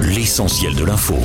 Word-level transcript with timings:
L'essentiel 0.00 0.76
de 0.76 0.84
l'info. 0.84 1.16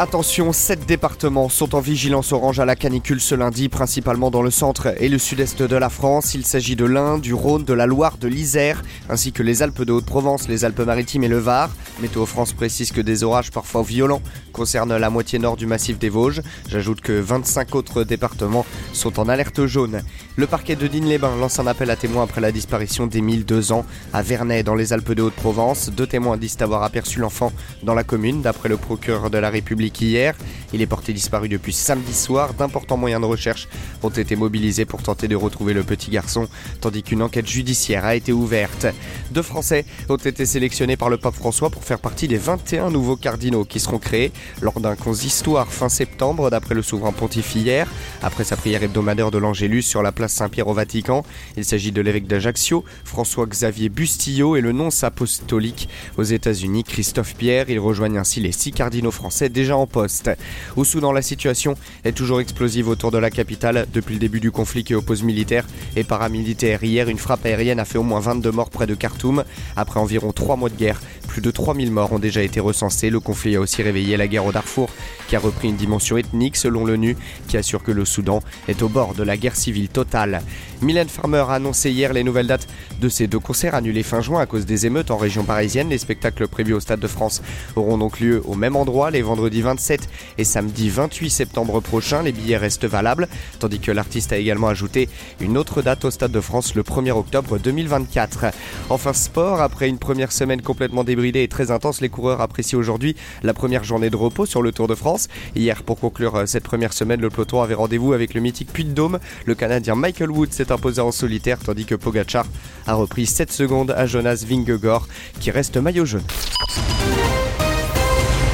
Attention, 0.00 0.52
sept 0.52 0.86
départements 0.86 1.48
sont 1.48 1.74
en 1.74 1.80
vigilance 1.80 2.30
orange 2.30 2.60
à 2.60 2.64
la 2.64 2.76
canicule 2.76 3.20
ce 3.20 3.34
lundi, 3.34 3.68
principalement 3.68 4.30
dans 4.30 4.42
le 4.42 4.52
centre 4.52 4.94
et 5.02 5.08
le 5.08 5.18
sud-est 5.18 5.60
de 5.60 5.74
la 5.74 5.90
France. 5.90 6.34
Il 6.34 6.46
s'agit 6.46 6.76
de 6.76 6.84
l'Ain, 6.84 7.18
du 7.18 7.34
Rhône, 7.34 7.64
de 7.64 7.72
la 7.72 7.86
Loire, 7.86 8.16
de 8.16 8.28
l'Isère, 8.28 8.84
ainsi 9.10 9.32
que 9.32 9.42
les 9.42 9.60
Alpes 9.60 9.82
de 9.82 9.90
Haute-Provence, 9.90 10.46
les 10.46 10.64
Alpes-Maritimes 10.64 11.24
et 11.24 11.28
le 11.28 11.38
Var. 11.38 11.68
Météo 12.00 12.26
France 12.26 12.52
précise 12.52 12.92
que 12.92 13.00
des 13.00 13.24
orages 13.24 13.50
parfois 13.50 13.82
violents 13.82 14.22
concernent 14.52 14.96
la 14.96 15.10
moitié 15.10 15.40
nord 15.40 15.56
du 15.56 15.66
massif 15.66 15.98
des 15.98 16.10
Vosges. 16.10 16.42
J'ajoute 16.68 17.00
que 17.00 17.18
25 17.18 17.74
autres 17.74 18.04
départements 18.04 18.66
sont 18.92 19.18
en 19.18 19.28
alerte 19.28 19.66
jaune. 19.66 20.02
Le 20.36 20.46
parquet 20.46 20.76
de 20.76 20.86
Digne-les-Bains 20.86 21.34
lance 21.40 21.58
un 21.58 21.66
appel 21.66 21.90
à 21.90 21.96
témoins 21.96 22.22
après 22.22 22.40
la 22.40 22.52
disparition 22.52 23.08
d'Émile, 23.08 23.44
deux 23.44 23.72
ans, 23.72 23.84
à 24.12 24.22
Vernay, 24.22 24.62
dans 24.62 24.76
les 24.76 24.92
Alpes 24.92 25.10
de 25.10 25.22
Haute-Provence. 25.22 25.90
Deux 25.90 26.06
témoins 26.06 26.36
disent 26.36 26.58
avoir 26.60 26.84
aperçu 26.84 27.18
l'enfant 27.18 27.50
dans 27.82 27.94
la 27.94 28.04
commune, 28.04 28.42
d'après 28.42 28.68
le 28.68 28.76
procureur 28.76 29.28
de 29.28 29.38
la 29.38 29.50
République 29.50 29.87
hier. 29.96 30.34
Il 30.72 30.82
est 30.82 30.86
porté 30.86 31.12
disparu 31.12 31.48
depuis 31.48 31.72
samedi 31.72 32.14
soir. 32.14 32.54
D'importants 32.54 32.96
moyens 32.96 33.22
de 33.22 33.26
recherche 33.26 33.68
ont 34.02 34.10
été 34.10 34.36
mobilisés 34.36 34.84
pour 34.84 35.02
tenter 35.02 35.28
de 35.28 35.36
retrouver 35.36 35.72
le 35.72 35.82
petit 35.82 36.10
garçon, 36.10 36.48
tandis 36.80 37.02
qu'une 37.02 37.22
enquête 37.22 37.48
judiciaire 37.48 38.04
a 38.04 38.14
été 38.14 38.32
ouverte. 38.32 38.86
Deux 39.30 39.42
Français 39.42 39.84
ont 40.08 40.16
été 40.16 40.44
sélectionnés 40.44 40.96
par 40.96 41.10
le 41.10 41.16
pape 41.16 41.34
François 41.34 41.70
pour 41.70 41.84
faire 41.84 41.98
partie 41.98 42.28
des 42.28 42.36
21 42.36 42.90
nouveaux 42.90 43.16
cardinaux 43.16 43.64
qui 43.64 43.80
seront 43.80 43.98
créés 43.98 44.32
lors 44.60 44.80
d'un 44.80 44.96
consistoire 44.96 45.72
fin 45.72 45.88
septembre, 45.88 46.50
d'après 46.50 46.74
le 46.74 46.82
souverain 46.82 47.12
pontife 47.12 47.54
hier, 47.54 47.88
après 48.22 48.44
sa 48.44 48.56
prière 48.56 48.82
hebdomadaire 48.82 49.30
de 49.30 49.38
l'Angélus 49.38 49.82
sur 49.82 50.02
la 50.02 50.12
place 50.12 50.32
Saint-Pierre 50.32 50.68
au 50.68 50.74
Vatican. 50.74 51.24
Il 51.56 51.64
s'agit 51.64 51.92
de 51.92 52.00
l'évêque 52.00 52.26
d'Ajaccio, 52.26 52.84
François-Xavier 53.04 53.88
Bustillo, 53.88 54.56
et 54.56 54.60
le 54.60 54.72
nonce 54.72 55.04
apostolique 55.04 55.88
aux 56.16 56.22
États-Unis, 56.22 56.84
Christophe 56.84 57.34
Pierre. 57.34 57.70
Ils 57.70 57.80
rejoignent 57.80 58.18
ainsi 58.18 58.40
les 58.40 58.52
six 58.52 58.72
cardinaux 58.72 59.10
français 59.10 59.48
déjà 59.48 59.76
en 59.76 59.86
poste. 59.86 60.30
Au 60.76 60.84
Soudan, 60.84 61.12
la 61.12 61.22
situation 61.22 61.76
est 62.04 62.12
toujours 62.12 62.40
explosive 62.40 62.88
autour 62.88 63.10
de 63.10 63.18
la 63.18 63.30
capitale 63.30 63.86
depuis 63.92 64.14
le 64.14 64.20
début 64.20 64.40
du 64.40 64.50
conflit 64.50 64.84
qui 64.84 64.94
oppose 64.94 65.22
militaires 65.22 65.66
et 65.96 66.04
paramilitaires. 66.04 66.82
Hier, 66.84 67.08
une 67.08 67.18
frappe 67.18 67.44
aérienne 67.44 67.80
a 67.80 67.84
fait 67.84 67.98
au 67.98 68.02
moins 68.02 68.20
22 68.20 68.50
morts 68.50 68.70
près 68.70 68.86
de 68.86 68.94
Khartoum. 68.94 69.44
Après 69.76 70.00
environ 70.00 70.32
trois 70.32 70.56
mois 70.56 70.68
de 70.68 70.76
guerre, 70.76 71.00
plus 71.38 71.44
de 71.44 71.50
3000 71.52 71.92
morts 71.92 72.12
ont 72.12 72.18
déjà 72.18 72.42
été 72.42 72.58
recensés. 72.58 73.10
Le 73.10 73.20
conflit 73.20 73.54
a 73.54 73.60
aussi 73.60 73.80
réveillé 73.80 74.16
la 74.16 74.26
guerre 74.26 74.44
au 74.44 74.50
Darfour, 74.50 74.90
qui 75.28 75.36
a 75.36 75.38
repris 75.38 75.68
une 75.68 75.76
dimension 75.76 76.16
ethnique 76.16 76.56
selon 76.56 76.84
l'ONU, 76.84 77.16
qui 77.46 77.56
assure 77.56 77.84
que 77.84 77.92
le 77.92 78.04
Soudan 78.04 78.42
est 78.66 78.82
au 78.82 78.88
bord 78.88 79.14
de 79.14 79.22
la 79.22 79.36
guerre 79.36 79.54
civile 79.54 79.88
totale. 79.88 80.42
Mylène 80.82 81.08
Farmer 81.08 81.44
a 81.48 81.54
annoncé 81.54 81.92
hier 81.92 82.12
les 82.12 82.24
nouvelles 82.24 82.48
dates 82.48 82.66
de 83.00 83.08
ces 83.08 83.28
deux 83.28 83.38
concerts 83.38 83.76
annulés 83.76 84.02
fin 84.02 84.20
juin 84.20 84.40
à 84.40 84.46
cause 84.46 84.66
des 84.66 84.86
émeutes 84.86 85.12
en 85.12 85.16
région 85.16 85.44
parisienne. 85.44 85.90
Les 85.90 85.98
spectacles 85.98 86.48
prévus 86.48 86.74
au 86.74 86.80
Stade 86.80 86.98
de 86.98 87.06
France 87.06 87.40
auront 87.76 87.98
donc 87.98 88.18
lieu 88.18 88.42
au 88.44 88.56
même 88.56 88.74
endroit 88.74 89.12
les 89.12 89.22
vendredis 89.22 89.62
27 89.62 90.08
et 90.38 90.44
samedi 90.44 90.88
28 90.88 91.30
septembre 91.30 91.80
prochain. 91.80 92.22
Les 92.22 92.32
billets 92.32 92.56
restent 92.56 92.84
valables, 92.84 93.28
tandis 93.60 93.78
que 93.78 93.92
l'artiste 93.92 94.32
a 94.32 94.38
également 94.38 94.68
ajouté 94.68 95.08
une 95.40 95.56
autre 95.56 95.82
date 95.82 96.04
au 96.04 96.10
Stade 96.10 96.32
de 96.32 96.40
France 96.40 96.74
le 96.74 96.82
1er 96.82 97.12
octobre 97.12 97.58
2024. 97.58 98.46
Enfin 98.90 99.12
sport, 99.12 99.60
après 99.60 99.88
une 99.88 99.98
première 99.98 100.32
semaine 100.32 100.62
complètement 100.62 101.04
débridée 101.04 101.27
et 101.36 101.48
très 101.48 101.70
intense, 101.70 102.00
les 102.00 102.08
coureurs 102.08 102.40
apprécient 102.40 102.78
aujourd'hui 102.78 103.16
la 103.42 103.54
première 103.54 103.84
journée 103.84 104.10
de 104.10 104.16
repos 104.16 104.46
sur 104.46 104.62
le 104.62 104.72
Tour 104.72 104.88
de 104.88 104.94
France. 104.94 105.28
Hier, 105.54 105.82
pour 105.82 105.98
conclure 105.98 106.42
cette 106.46 106.64
première 106.64 106.92
semaine, 106.92 107.20
le 107.20 107.30
peloton 107.30 107.62
avait 107.62 107.74
rendez-vous 107.74 108.12
avec 108.12 108.34
le 108.34 108.40
mythique 108.40 108.72
Puy 108.72 108.84
de 108.84 108.92
Dôme. 108.92 109.18
Le 109.44 109.54
Canadien 109.54 109.94
Michael 109.94 110.30
Wood 110.30 110.52
s'est 110.52 110.72
imposé 110.72 111.00
en 111.00 111.12
solitaire 111.12 111.58
tandis 111.58 111.84
que 111.84 111.94
Pogachar 111.94 112.46
a 112.86 112.94
repris 112.94 113.26
7 113.26 113.52
secondes 113.52 113.90
à 113.90 114.06
Jonas 114.06 114.44
Vingegaard 114.48 115.06
qui 115.40 115.50
reste 115.50 115.76
maillot 115.76 116.04
jaune. 116.04 116.22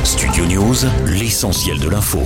Studio 0.05 0.47
News, 0.47 0.77
l'essentiel 1.07 1.79
de 1.81 1.89
l'info. 1.89 2.21